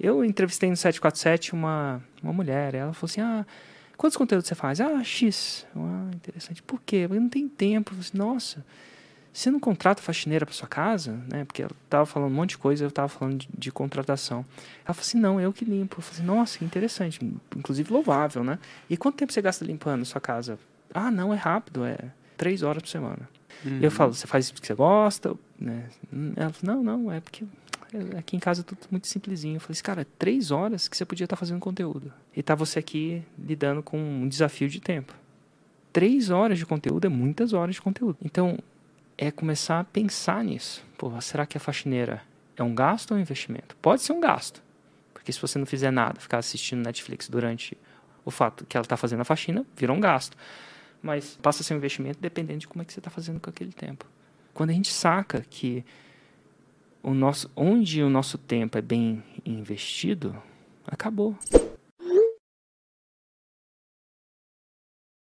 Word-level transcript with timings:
Eu 0.00 0.24
entrevistei 0.24 0.70
no 0.70 0.76
747 0.76 1.52
uma, 1.52 2.02
uma 2.22 2.32
mulher, 2.32 2.74
ela 2.74 2.94
falou 2.94 3.10
assim, 3.10 3.20
ah, 3.20 3.46
quantos 3.98 4.16
conteúdos 4.16 4.48
você 4.48 4.54
faz? 4.54 4.80
Ah, 4.80 5.04
X. 5.04 5.66
Ah, 5.76 6.10
interessante. 6.14 6.62
Por 6.62 6.80
quê? 6.80 7.04
Porque 7.06 7.20
não 7.20 7.28
tem 7.28 7.46
tempo. 7.46 7.92
Eu 7.92 7.96
falei, 7.96 8.08
assim, 8.08 8.18
Nossa, 8.18 8.64
você 9.32 9.50
não 9.50 9.60
contrata 9.60 10.02
faxineira 10.02 10.46
para 10.46 10.54
sua 10.54 10.66
casa? 10.66 11.12
Né? 11.30 11.44
Porque 11.44 11.62
ela 11.62 11.72
estava 11.84 12.06
falando 12.06 12.30
um 12.30 12.34
monte 12.34 12.50
de 12.50 12.58
coisa, 12.58 12.82
eu 12.82 12.88
estava 12.88 13.08
falando 13.08 13.38
de, 13.38 13.48
de, 13.56 13.70
contratação. 13.70 14.38
Ela 14.86 14.94
falou 14.94 15.00
assim, 15.00 15.18
não, 15.18 15.40
eu 15.40 15.52
que 15.52 15.64
limpo. 15.64 15.98
Eu 15.98 16.02
falei 16.02 16.18
assim, 16.18 16.26
nossa, 16.26 16.58
que 16.58 16.64
interessante. 16.64 17.20
Inclusive 17.54 17.92
louvável, 17.92 18.42
né? 18.42 18.58
E 18.88 18.96
quanto 18.96 19.16
tempo 19.16 19.32
você 19.32 19.42
gasta 19.42 19.64
limpando 19.64 20.02
a 20.02 20.04
sua 20.06 20.20
casa? 20.20 20.58
Ah, 20.92 21.10
não, 21.10 21.32
é 21.32 21.36
rápido, 21.36 21.84
é 21.84 21.96
três 22.36 22.62
horas 22.62 22.82
por 22.82 22.88
semana. 22.88 23.28
Uhum. 23.64 23.80
Eu 23.82 23.90
falo, 23.90 24.14
você 24.14 24.26
faz 24.26 24.46
isso 24.46 24.54
porque 24.54 24.66
você 24.66 24.74
gosta? 24.74 25.34
Né? 25.58 25.84
Ela 26.36 26.50
falou, 26.50 26.82
não, 26.82 26.98
não, 26.98 27.12
é 27.12 27.20
porque 27.20 27.44
aqui 28.16 28.36
em 28.36 28.38
casa 28.38 28.62
tudo 28.62 28.80
muito 28.90 29.06
simplesinho. 29.06 29.56
Eu 29.56 29.60
falei 29.60 29.72
assim, 29.72 29.82
cara, 29.82 30.06
três 30.18 30.50
horas 30.50 30.88
que 30.88 30.96
você 30.96 31.04
podia 31.04 31.24
estar 31.24 31.36
fazendo 31.36 31.60
conteúdo. 31.60 32.12
E 32.34 32.42
tá 32.42 32.54
você 32.54 32.78
aqui 32.78 33.22
lidando 33.38 33.82
com 33.82 33.98
um 33.98 34.28
desafio 34.28 34.68
de 34.68 34.80
tempo. 34.80 35.14
Três 35.92 36.30
horas 36.30 36.58
de 36.58 36.66
conteúdo 36.66 37.06
é 37.06 37.08
muitas 37.08 37.52
horas 37.52 37.74
de 37.74 37.82
conteúdo. 37.82 38.16
Então, 38.22 38.58
é 39.18 39.30
começar 39.30 39.80
a 39.80 39.84
pensar 39.84 40.42
nisso. 40.44 40.84
Pô, 40.96 41.20
será 41.20 41.44
que 41.44 41.56
a 41.56 41.60
faxineira 41.60 42.22
é 42.56 42.62
um 42.62 42.74
gasto 42.74 43.10
ou 43.10 43.18
um 43.18 43.20
investimento? 43.20 43.76
Pode 43.76 44.02
ser 44.02 44.12
um 44.12 44.20
gasto. 44.20 44.62
Porque 45.12 45.32
se 45.32 45.40
você 45.40 45.58
não 45.58 45.66
fizer 45.66 45.90
nada, 45.90 46.20
ficar 46.20 46.38
assistindo 46.38 46.82
Netflix 46.82 47.28
durante 47.28 47.76
o 48.24 48.30
fato 48.30 48.64
que 48.64 48.76
ela 48.76 48.84
está 48.84 48.96
fazendo 48.96 49.20
a 49.20 49.24
faxina, 49.24 49.66
virou 49.76 49.96
um 49.96 50.00
gasto. 50.00 50.36
Mas 51.02 51.36
passa 51.42 51.62
a 51.62 51.64
ser 51.64 51.74
um 51.74 51.76
investimento 51.76 52.18
dependendo 52.20 52.60
de 52.60 52.68
como 52.68 52.82
é 52.82 52.84
que 52.84 52.92
você 52.92 53.00
está 53.00 53.10
fazendo 53.10 53.40
com 53.40 53.50
aquele 53.50 53.72
tempo. 53.72 54.06
Quando 54.54 54.70
a 54.70 54.72
gente 54.72 54.92
saca 54.92 55.44
que 55.50 55.84
o 57.02 57.14
nosso, 57.14 57.50
onde 57.56 58.02
o 58.02 58.10
nosso 58.10 58.38
tempo 58.38 58.78
é 58.78 58.82
bem 58.82 59.22
investido, 59.44 60.34
acabou. 60.86 61.36